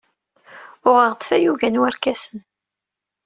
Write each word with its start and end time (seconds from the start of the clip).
Uɣeɣ-d 0.89 1.21
tayuga 1.27 1.69
n 1.69 1.79
warkasen. 1.81 2.39